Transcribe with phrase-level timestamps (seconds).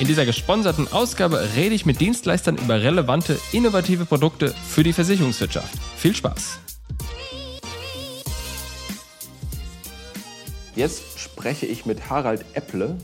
[0.00, 5.78] In dieser gesponserten Ausgabe rede ich mit Dienstleistern über relevante, innovative Produkte für die Versicherungswirtschaft.
[5.94, 6.58] Viel Spaß!
[10.74, 12.96] Jetzt spreche ich mit Harald Epple.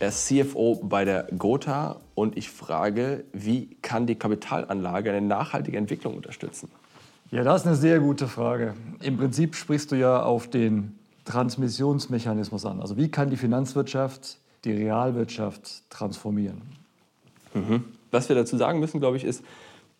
[0.00, 5.76] Er ist CFO bei der Gotha und ich frage, wie kann die Kapitalanlage eine nachhaltige
[5.76, 6.70] Entwicklung unterstützen?
[7.30, 8.72] Ja, das ist eine sehr gute Frage.
[9.02, 12.80] Im Prinzip sprichst du ja auf den Transmissionsmechanismus an.
[12.80, 16.62] Also wie kann die Finanzwirtschaft die Realwirtschaft transformieren.
[17.54, 17.84] Mhm.
[18.10, 19.42] Was wir dazu sagen müssen, glaube ich, ist,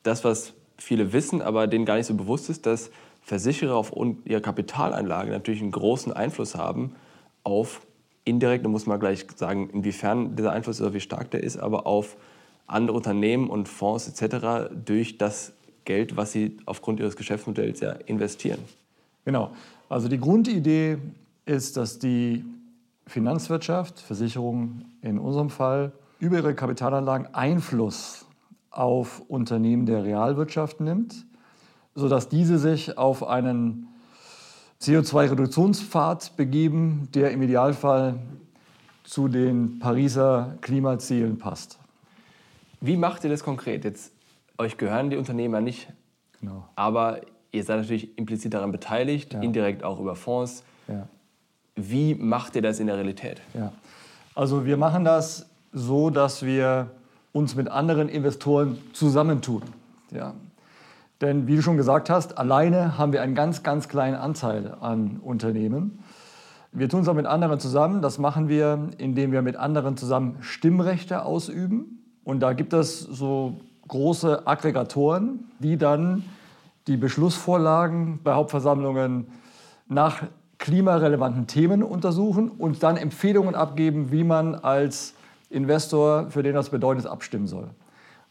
[0.02, 2.90] das, was viele wissen, aber denen gar nicht so bewusst ist, dass
[3.22, 3.92] Versicherer auf
[4.24, 6.94] ihre Kapitalanlage natürlich einen großen Einfluss haben
[7.44, 7.82] auf
[8.24, 11.86] indirekt, da muss man gleich sagen, inwiefern dieser Einfluss oder wie stark der ist, aber
[11.86, 12.16] auf
[12.66, 14.70] andere Unternehmen und Fonds etc.
[14.84, 15.52] durch das
[15.84, 18.60] Geld, was sie aufgrund ihres Geschäftsmodells ja investieren.
[19.24, 19.50] Genau.
[19.88, 20.98] Also die Grundidee
[21.46, 22.44] ist, dass die
[23.08, 28.26] Finanzwirtschaft, Versicherungen in unserem Fall, über ihre Kapitalanlagen Einfluss
[28.70, 31.26] auf Unternehmen der Realwirtschaft nimmt,
[31.94, 33.88] sodass diese sich auf einen
[34.80, 38.18] CO2-Reduktionspfad begeben, der im Idealfall
[39.02, 41.78] zu den Pariser Klimazielen passt.
[42.80, 43.84] Wie macht ihr das konkret?
[43.84, 44.12] Jetzt,
[44.58, 45.88] euch gehören die Unternehmer nicht,
[46.40, 46.68] genau.
[46.76, 49.40] aber ihr seid natürlich implizit daran beteiligt, ja.
[49.40, 50.62] indirekt auch über Fonds.
[50.86, 51.08] Ja.
[51.78, 53.40] Wie macht ihr das in der Realität?
[53.54, 53.72] Ja.
[54.34, 56.90] Also wir machen das so, dass wir
[57.32, 59.62] uns mit anderen Investoren zusammentun.
[60.10, 60.34] Ja.
[61.20, 65.18] Denn wie du schon gesagt hast, alleine haben wir einen ganz, ganz kleinen Anteil an
[65.22, 65.98] Unternehmen.
[66.72, 68.02] Wir tun es auch mit anderen zusammen.
[68.02, 72.02] Das machen wir, indem wir mit anderen zusammen Stimmrechte ausüben.
[72.24, 76.24] Und da gibt es so große Aggregatoren, die dann
[76.86, 79.28] die Beschlussvorlagen bei Hauptversammlungen
[79.88, 80.22] nach
[80.58, 85.14] klimarelevanten Themen untersuchen und dann Empfehlungen abgeben, wie man als
[85.50, 87.68] Investor, für den das bedeutet ist, abstimmen soll.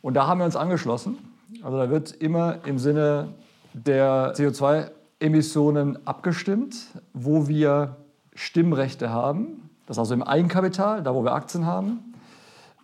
[0.01, 1.17] Und da haben wir uns angeschlossen.
[1.63, 3.29] Also da wird immer im Sinne
[3.73, 6.75] der CO2-Emissionen abgestimmt,
[7.13, 7.95] wo wir
[8.33, 9.69] Stimmrechte haben.
[9.85, 12.13] Das ist also im Eigenkapital, da wo wir Aktien haben.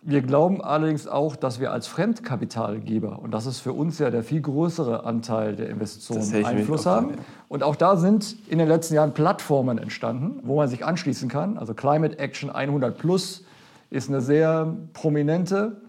[0.06, 4.22] Wir glauben allerdings auch, dass wir als Fremdkapitalgeber, und das ist für uns ja der
[4.22, 7.12] viel größere Anteil der Investitionen, Einfluss haben.
[7.48, 11.56] Und auch da sind in den letzten Jahren Plattformen entstanden, wo man sich anschließen kann.
[11.56, 13.44] Also Climate Action 100 Plus
[13.88, 15.80] ist eine sehr prominente,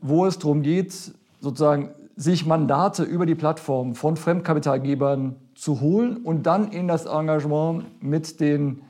[0.00, 0.92] wo es darum geht,
[1.40, 8.02] sozusagen sich Mandate über die Plattform von Fremdkapitalgebern zu holen und dann in das Engagement
[8.02, 8.82] mit den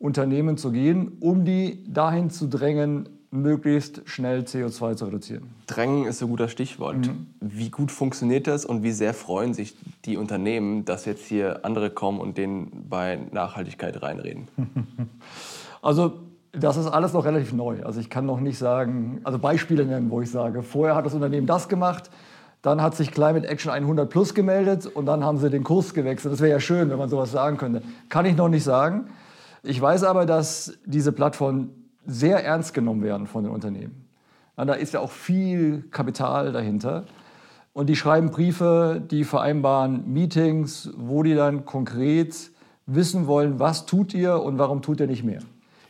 [0.00, 5.50] Unternehmen zu gehen, um die dahin zu drängen, möglichst schnell CO2 zu reduzieren.
[5.66, 6.96] Drängen ist ein guter Stichwort.
[6.96, 7.26] Mhm.
[7.40, 11.90] Wie gut funktioniert das und wie sehr freuen sich die Unternehmen, dass jetzt hier andere
[11.90, 14.48] kommen und denen bei Nachhaltigkeit reinreden?
[15.82, 16.20] Also
[16.52, 17.82] das ist alles noch relativ neu.
[17.84, 21.14] Also ich kann noch nicht sagen, also Beispiele nennen, wo ich sage, vorher hat das
[21.14, 22.10] Unternehmen das gemacht,
[22.60, 26.34] dann hat sich Climate Action 100 Plus gemeldet und dann haben sie den Kurs gewechselt.
[26.34, 27.82] Das wäre ja schön, wenn man sowas sagen könnte.
[28.10, 29.06] Kann ich noch nicht sagen.
[29.62, 31.70] Ich weiß aber, dass diese Plattform
[32.06, 34.06] sehr ernst genommen werden von den Unternehmen.
[34.56, 37.04] Ja, da ist ja auch viel Kapital dahinter.
[37.72, 42.50] Und die schreiben Briefe, die vereinbaren Meetings, wo die dann konkret
[42.86, 45.40] wissen wollen, was tut ihr und warum tut ihr nicht mehr.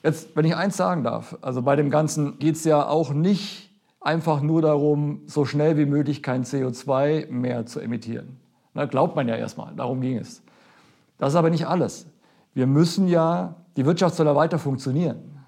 [0.03, 3.71] Jetzt, wenn ich eins sagen darf, also bei dem Ganzen geht es ja auch nicht
[4.01, 8.39] einfach nur darum, so schnell wie möglich kein CO2 mehr zu emittieren.
[8.73, 10.43] Na, glaubt man ja erstmal, darum ging es.
[11.19, 12.07] Das ist aber nicht alles.
[12.55, 15.40] Wir müssen ja, die Wirtschaft soll ja weiter funktionieren.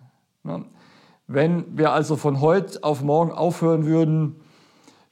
[1.26, 4.36] Wenn wir also von heute auf morgen aufhören würden,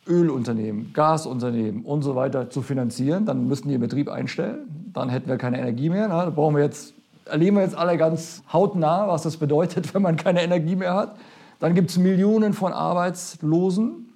[0.07, 4.91] Ölunternehmen, Gasunternehmen und so weiter zu finanzieren, dann müssten die den Betrieb einstellen.
[4.93, 6.09] Dann hätten wir keine Energie mehr.
[6.09, 6.15] Ne?
[6.15, 6.95] Da brauchen wir jetzt,
[7.27, 11.17] erleben wir jetzt alle ganz hautnah, was das bedeutet, wenn man keine Energie mehr hat.
[11.59, 14.07] Dann gibt es Millionen von Arbeitslosen.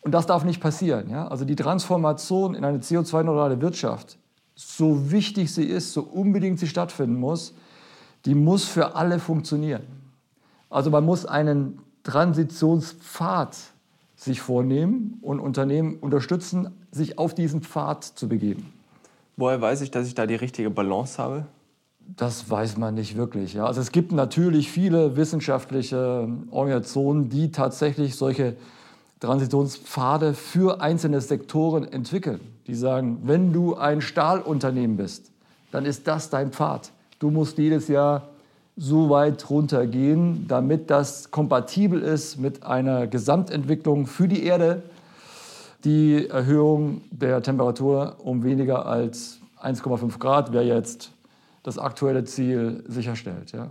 [0.00, 1.10] Und das darf nicht passieren.
[1.10, 1.26] Ja?
[1.26, 4.18] Also die Transformation in eine CO2-neutrale Wirtschaft
[4.58, 7.54] so wichtig sie ist, so unbedingt sie stattfinden muss,
[8.24, 9.82] die muss für alle funktionieren.
[10.70, 13.56] Also man muss einen Transitionspfad
[14.16, 18.72] sich vornehmen und Unternehmen unterstützen, sich auf diesen Pfad zu begeben.
[19.36, 21.46] Woher weiß ich, dass ich da die richtige Balance habe?
[22.16, 23.54] Das weiß man nicht wirklich.
[23.54, 23.66] Ja.
[23.66, 28.56] Also es gibt natürlich viele wissenschaftliche Organisationen, die tatsächlich solche
[29.20, 32.40] Transitionspfade für einzelne Sektoren entwickeln.
[32.66, 35.30] Die sagen, wenn du ein Stahlunternehmen bist,
[35.70, 36.90] dann ist das dein Pfad.
[37.18, 38.28] Du musst jedes Jahr
[38.78, 44.84] so weit runtergehen, damit das kompatibel ist mit einer Gesamtentwicklung für die Erde,
[45.84, 51.12] die Erhöhung der Temperatur um weniger als 1,5 Grad wäre jetzt
[51.64, 53.50] das aktuelle Ziel sicherstellt.
[53.50, 53.68] Ja.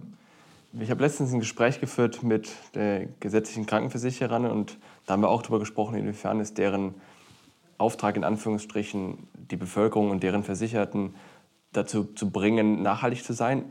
[0.77, 5.41] Ich habe letztens ein Gespräch geführt mit der gesetzlichen Krankenversicherern und da haben wir auch
[5.41, 6.95] darüber gesprochen, inwiefern es deren
[7.77, 11.15] Auftrag in Anführungsstrichen die Bevölkerung und deren Versicherten
[11.71, 13.63] dazu zu bringen, nachhaltig zu sein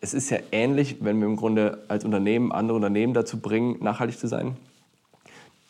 [0.00, 4.18] es ist ja ähnlich, wenn wir im Grunde als Unternehmen andere Unternehmen dazu bringen, nachhaltig
[4.18, 4.56] zu sein.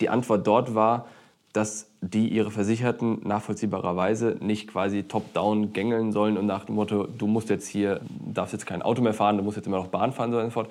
[0.00, 1.06] Die Antwort dort war,
[1.52, 7.26] dass die ihre Versicherten nachvollziehbarerweise nicht quasi top-down gängeln sollen und nach dem Motto, du
[7.26, 8.00] musst jetzt hier,
[8.32, 10.70] darfst jetzt kein Auto mehr fahren, du musst jetzt immer noch Bahn fahren so fort.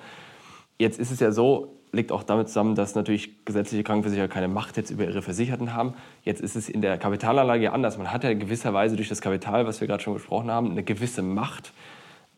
[0.78, 4.76] Jetzt ist es ja so, liegt auch damit zusammen, dass natürlich gesetzliche Krankenversicherer keine Macht
[4.76, 5.94] jetzt über ihre Versicherten haben.
[6.22, 7.98] Jetzt ist es in der Kapitalanlage anders.
[7.98, 11.22] Man hat ja gewisserweise durch das Kapital, was wir gerade schon gesprochen haben, eine gewisse
[11.22, 11.72] Macht.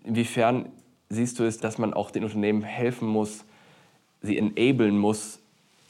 [0.03, 0.67] Inwiefern
[1.11, 3.45] siehst du es, dass man auch den Unternehmen helfen muss,
[4.23, 5.41] sie enablen muss,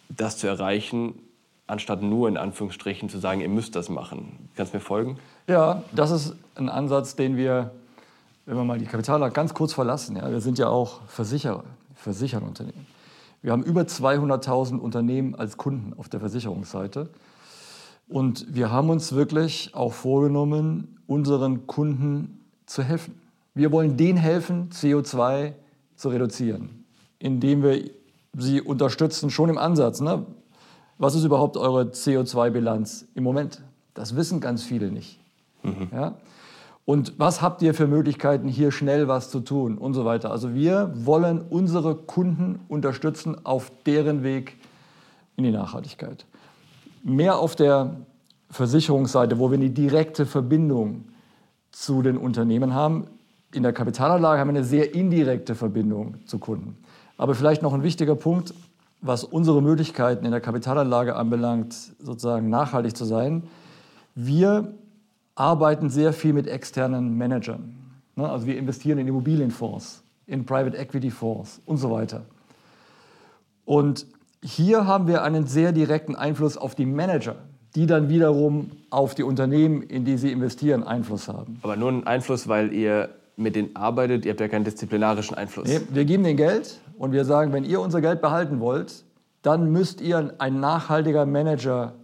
[0.08, 1.14] das zu erreichen,
[1.66, 4.48] anstatt nur in Anführungsstrichen zu sagen, ihr müsst das machen.
[4.56, 5.18] Kannst du mir folgen?
[5.46, 7.70] Ja, das ist ein Ansatz, den wir,
[8.46, 11.64] wenn wir mal die Kapitalanlage ganz kurz verlassen, ja, wir sind ja auch Versicherer,
[11.94, 12.86] versichern Unternehmen.
[13.42, 17.08] Wir haben über 200.000 Unternehmen als Kunden auf der Versicherungsseite.
[18.08, 23.20] Und wir haben uns wirklich auch vorgenommen, unseren Kunden zu helfen.
[23.54, 25.54] Wir wollen denen helfen, CO2
[25.96, 26.84] zu reduzieren,
[27.18, 27.90] indem wir
[28.36, 30.00] sie unterstützen, schon im Ansatz.
[30.00, 30.24] Ne?
[30.98, 33.62] Was ist überhaupt eure CO2-Bilanz im Moment?
[33.94, 35.18] Das wissen ganz viele nicht.
[35.62, 35.88] Mhm.
[35.92, 36.14] Ja?
[36.84, 40.30] Und was habt ihr für Möglichkeiten, hier schnell was zu tun und so weiter.
[40.30, 44.56] Also wir wollen unsere Kunden unterstützen auf deren Weg
[45.36, 46.26] in die Nachhaltigkeit.
[47.02, 47.96] Mehr auf der
[48.50, 51.04] Versicherungsseite, wo wir eine direkte Verbindung
[51.70, 53.06] zu den Unternehmen haben,
[53.52, 56.76] in der Kapitalanlage haben wir eine sehr indirekte Verbindung zu Kunden.
[57.16, 58.54] Aber vielleicht noch ein wichtiger Punkt,
[59.02, 63.44] was unsere Möglichkeiten in der Kapitalanlage anbelangt, sozusagen nachhaltig zu sein.
[64.14, 64.72] Wir
[65.34, 67.74] arbeiten sehr viel mit externen Managern.
[68.16, 72.22] Ne, also wir investieren in Immobilienfonds, in Private Equity Fonds und so weiter.
[73.64, 74.06] Und
[74.42, 77.36] hier haben wir einen sehr direkten Einfluss auf die Manager,
[77.74, 81.58] die dann wiederum auf die Unternehmen, in die sie investieren, Einfluss haben.
[81.62, 83.10] Aber nur einen Einfluss, weil ihr
[83.40, 85.66] mit denen arbeitet, ihr habt ja keinen disziplinarischen Einfluss.
[85.66, 89.04] Nee, wir geben denen Geld und wir sagen, wenn ihr unser Geld behalten wollt,
[89.42, 91.94] dann müsst ihr ein nachhaltiger Manager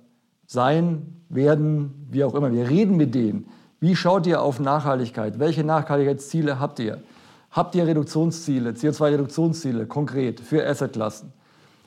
[0.46, 2.52] sein, werden, wie auch immer.
[2.52, 3.46] Wir reden mit denen.
[3.80, 5.38] Wie schaut ihr auf Nachhaltigkeit?
[5.38, 7.02] Welche Nachhaltigkeitsziele habt ihr?
[7.50, 11.32] Habt ihr Reduktionsziele, CO2-Reduktionsziele konkret für Assetklassen?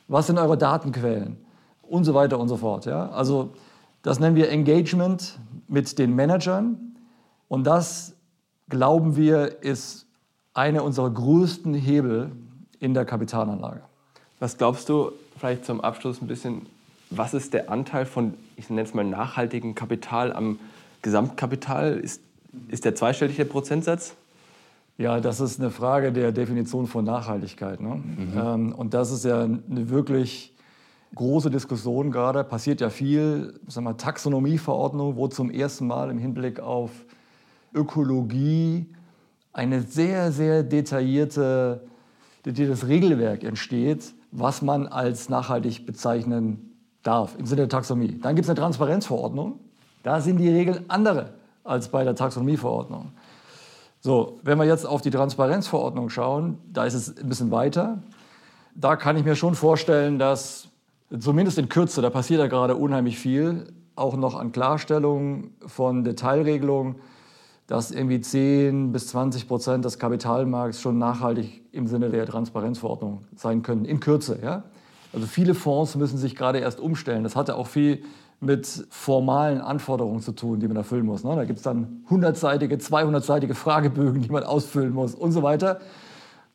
[0.07, 1.37] Was sind eure Datenquellen?
[1.83, 2.85] Und so weiter und so fort.
[2.85, 3.09] Ja?
[3.09, 3.53] Also
[4.01, 6.95] das nennen wir Engagement mit den Managern.
[7.47, 8.15] Und das
[8.69, 10.05] glauben wir, ist
[10.53, 12.31] einer unserer größten Hebel
[12.79, 13.81] in der Kapitalanlage.
[14.39, 16.65] Was glaubst du, vielleicht zum Abschluss ein bisschen,
[17.09, 20.59] was ist der Anteil von, ich nenne es mal, nachhaltigem Kapital am
[21.01, 21.97] Gesamtkapital?
[21.97, 22.21] Ist,
[22.67, 24.15] ist der zweistellig der Prozentsatz?
[24.97, 27.79] Ja, das ist eine Frage der Definition von Nachhaltigkeit.
[27.79, 27.95] Ne?
[27.95, 28.33] Mhm.
[28.37, 30.53] Ähm, und das ist ja eine wirklich
[31.15, 32.43] große Diskussion gerade.
[32.43, 33.57] Passiert ja viel.
[33.67, 36.91] Sagen wir, Taxonomieverordnung, wo zum ersten Mal im Hinblick auf
[37.73, 38.87] Ökologie
[39.53, 41.87] eine sehr, sehr detaillierte,
[42.45, 48.19] detailliertes Regelwerk entsteht, was man als nachhaltig bezeichnen darf im Sinne der Taxonomie.
[48.21, 49.59] Dann gibt es eine Transparenzverordnung.
[50.03, 51.33] Da sind die Regeln andere
[51.63, 53.11] als bei der Taxonomieverordnung.
[54.01, 58.01] So, wenn wir jetzt auf die Transparenzverordnung schauen, da ist es ein bisschen weiter.
[58.75, 60.69] Da kann ich mir schon vorstellen, dass
[61.19, 66.95] zumindest in Kürze, da passiert ja gerade unheimlich viel, auch noch an Klarstellung von Detailregelungen
[67.69, 73.61] dass irgendwie 10 bis 20 Prozent des Kapitalmarkts schon nachhaltig im Sinne der Transparenzverordnung sein
[73.61, 74.39] können, in Kürze.
[74.41, 74.63] Ja?
[75.13, 77.23] Also viele Fonds müssen sich gerade erst umstellen.
[77.23, 78.01] Das hat ja auch viel
[78.39, 81.23] mit formalen Anforderungen zu tun, die man erfüllen muss.
[81.23, 81.35] Ne?
[81.35, 85.79] Da gibt es dann 100-seitige, 200-seitige Fragebögen, die man ausfüllen muss und so weiter.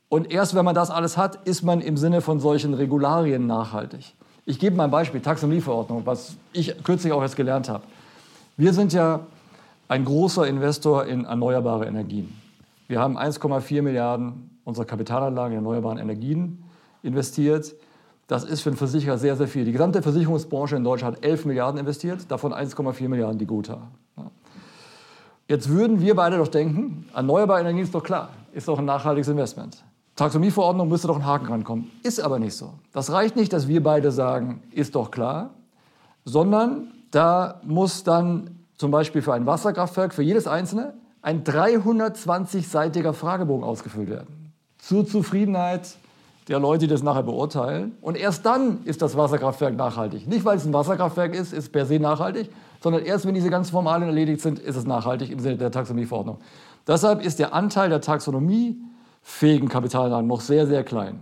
[0.08, 4.16] Und erst wenn man das alles hat, ist man im Sinne von solchen Regularien nachhaltig.
[4.46, 7.84] Ich gebe mal ein Beispiel, Taxonomieverordnung, was ich kürzlich auch erst gelernt habe.
[8.56, 9.20] Wir sind ja
[9.88, 12.32] ein großer Investor in erneuerbare Energien.
[12.88, 16.64] Wir haben 1,4 Milliarden unserer Kapitalanlagen in erneuerbaren Energien
[17.02, 17.74] investiert.
[18.26, 19.64] Das ist für einen Versicherer sehr, sehr viel.
[19.64, 23.88] Die gesamte Versicherungsbranche in Deutschland hat 11 Milliarden investiert, davon 1,4 Milliarden die Gotha.
[25.46, 29.28] Jetzt würden wir beide doch denken, erneuerbare Energien ist doch klar, ist doch ein nachhaltiges
[29.28, 29.84] Investment.
[30.16, 31.90] Taxonomieverordnung müsste doch ein Haken rankommen.
[32.02, 32.72] Ist aber nicht so.
[32.92, 35.50] Das reicht nicht, dass wir beide sagen, ist doch klar,
[36.24, 43.64] sondern da muss dann zum Beispiel für ein Wasserkraftwerk, für jedes einzelne, ein 320-seitiger Fragebogen
[43.64, 44.52] ausgefüllt werden.
[44.76, 45.96] Zur Zufriedenheit
[46.48, 47.96] der Leute, die das nachher beurteilen.
[48.02, 50.28] Und erst dann ist das Wasserkraftwerk nachhaltig.
[50.28, 52.50] Nicht, weil es ein Wasserkraftwerk ist, ist per se nachhaltig,
[52.82, 56.36] sondern erst, wenn diese ganzen Formalien erledigt sind, ist es nachhaltig im Sinne der Taxonomieverordnung.
[56.86, 61.20] Deshalb ist der Anteil der taxonomiefähigen Kapitalanlagen noch sehr, sehr klein.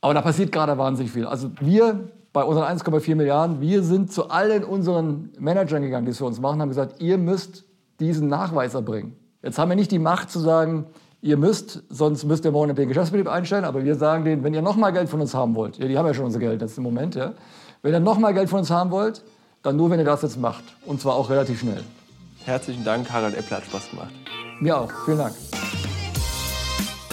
[0.00, 1.26] Aber da passiert gerade wahnsinnig viel.
[1.26, 6.18] Also wir bei unseren 1,4 Milliarden, wir sind zu allen unseren Managern gegangen, die es
[6.18, 7.64] für uns machen, haben gesagt, ihr müsst
[8.00, 9.16] diesen Nachweis erbringen.
[9.40, 10.86] Jetzt haben wir nicht die Macht zu sagen,
[11.22, 14.62] ihr müsst, sonst müsst ihr morgen den Geschäftsbetrieb einstellen, aber wir sagen denen, wenn ihr
[14.62, 16.76] noch mal Geld von uns haben wollt, ja, die haben ja schon unser Geld jetzt
[16.76, 17.34] im Moment, ja,
[17.82, 19.22] wenn ihr noch mal Geld von uns haben wollt,
[19.62, 20.64] dann nur, wenn ihr das jetzt macht.
[20.84, 21.84] Und zwar auch relativ schnell.
[22.44, 24.12] Herzlichen Dank, Harald Eppler, hat Spaß gemacht.
[24.60, 24.90] Mir auch.
[25.06, 25.34] Vielen Dank.